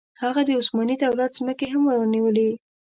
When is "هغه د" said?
0.21-0.49